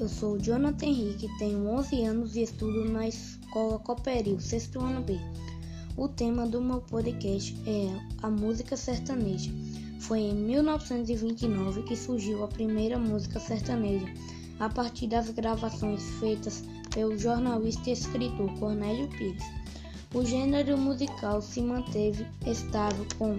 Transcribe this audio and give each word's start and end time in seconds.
eu 0.00 0.08
sou 0.08 0.38
Jonathan 0.38 0.86
Henrique, 0.86 1.28
tenho 1.38 1.68
11 1.68 2.04
anos 2.04 2.34
e 2.34 2.42
estudo 2.42 2.86
na 2.86 3.06
escola 3.06 3.78
Cooperil, 3.80 4.40
sexto 4.40 4.80
ano 4.80 5.02
B. 5.02 5.18
O 5.94 6.08
tema 6.08 6.46
do 6.46 6.58
meu 6.58 6.80
podcast 6.80 7.54
é 7.66 7.88
a 8.22 8.30
música 8.30 8.78
sertaneja. 8.78 9.50
Foi 10.00 10.20
em 10.20 10.34
1929 10.34 11.82
que 11.82 11.94
surgiu 11.94 12.42
a 12.42 12.48
primeira 12.48 12.98
música 12.98 13.38
sertaneja, 13.38 14.06
a 14.58 14.70
partir 14.70 15.06
das 15.06 15.28
gravações 15.28 16.02
feitas 16.18 16.64
pelo 16.94 17.18
jornalista 17.18 17.90
e 17.90 17.92
escritor 17.92 18.58
Cornélio 18.58 19.08
Pires. 19.10 19.44
O 20.14 20.24
gênero 20.24 20.78
musical 20.78 21.42
se 21.42 21.60
manteve 21.60 22.26
estável 22.46 23.06
com 23.18 23.38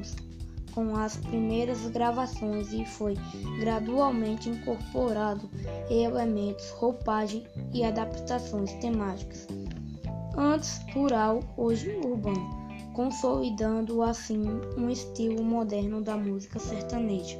com 0.73 0.95
as 0.95 1.17
primeiras 1.17 1.87
gravações 1.87 2.71
e 2.73 2.85
foi 2.85 3.15
gradualmente 3.59 4.49
incorporado 4.49 5.49
elementos, 5.89 6.69
roupagem 6.71 7.45
e 7.73 7.83
adaptações 7.83 8.73
temáticas. 8.75 9.47
Antes 10.35 10.79
rural, 10.93 11.41
hoje 11.57 11.95
urbano, 12.03 12.49
consolidando 12.93 14.01
assim 14.01 14.43
um 14.77 14.89
estilo 14.89 15.43
moderno 15.43 16.01
da 16.01 16.17
música 16.17 16.59
sertaneja. 16.59 17.37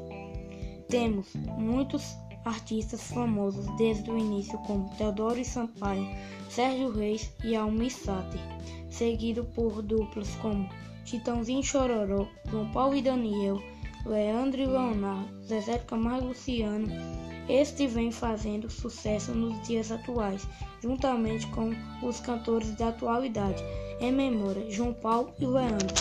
Temos 0.89 1.33
muitos 1.57 2.03
artistas 2.43 3.03
famosos 3.11 3.65
desde 3.77 4.09
o 4.09 4.17
início 4.17 4.57
como 4.59 4.89
Teodoro 4.97 5.43
Sampaio, 5.45 6.07
Sérgio 6.49 6.91
Reis 6.91 7.31
e 7.43 7.55
Almir 7.55 7.91
Sater, 7.91 8.41
seguido 8.89 9.45
por 9.45 9.81
duplas 9.81 10.35
como 10.41 10.67
Chitãozinho 11.11 11.61
Chororó, 11.61 12.25
João 12.49 12.71
Paulo 12.71 12.95
e 12.95 13.01
Daniel, 13.01 13.61
Leandro 14.05 14.61
e 14.61 14.65
Leonardo, 14.65 15.43
Zezé 15.43 15.77
Camargo 15.79 16.27
e 16.27 16.29
Luciano. 16.29 16.87
Este 17.49 17.85
vem 17.85 18.13
fazendo 18.13 18.69
sucesso 18.69 19.33
nos 19.33 19.61
dias 19.67 19.91
atuais, 19.91 20.47
juntamente 20.81 21.45
com 21.47 21.73
os 22.01 22.21
cantores 22.21 22.73
da 22.75 22.87
atualidade, 22.87 23.61
em 23.99 24.09
memória 24.09 24.71
João 24.71 24.93
Paulo 24.93 25.33
e 25.37 25.45
Leandro. 25.45 25.93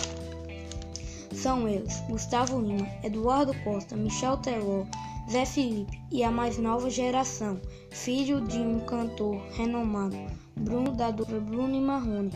São 1.35 1.69
eles 1.69 2.01
Gustavo 2.09 2.61
Lima, 2.61 2.87
Eduardo 3.03 3.53
Costa, 3.65 3.97
Michel 3.97 4.37
Teló, 4.37 4.85
Zé 5.29 5.45
Felipe 5.45 6.01
e 6.13 6.23
a 6.23 6.31
mais 6.31 6.57
nova 6.57 6.89
geração, 6.89 7.61
filho 7.91 8.41
de 8.43 8.61
um 8.61 8.79
cantor 8.79 9.43
renomado, 9.55 10.17
Bruno 10.55 10.93
da 10.93 11.11
dupla 11.11 11.41
Bruno 11.41 11.75
e 11.75 11.81
Marrone 11.81 12.31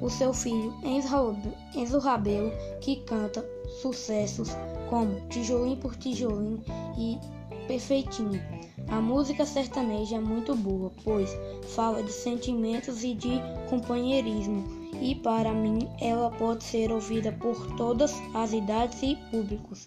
o 0.00 0.08
seu 0.08 0.32
filho 0.32 0.74
Enzo 0.82 1.98
Rabelo, 1.98 2.50
que 2.80 2.96
canta 2.96 3.44
sucessos 3.80 4.50
como 4.88 5.20
Tijolinho 5.28 5.76
por 5.76 5.96
Tijolinho 5.96 6.62
e 6.98 7.18
Perfeitinho. 7.66 8.42
A 8.88 9.00
música 9.00 9.46
sertaneja 9.46 10.16
é 10.16 10.20
muito 10.20 10.56
boa, 10.56 10.90
pois 11.04 11.30
fala 11.68 12.02
de 12.02 12.10
sentimentos 12.10 13.04
e 13.04 13.14
de 13.14 13.40
companheirismo, 13.68 14.64
e 15.00 15.14
para 15.14 15.52
mim 15.52 15.88
ela 16.00 16.30
pode 16.30 16.64
ser 16.64 16.90
ouvida 16.90 17.30
por 17.30 17.76
todas 17.76 18.12
as 18.34 18.52
idades 18.52 19.00
e 19.02 19.16
públicos. 19.30 19.86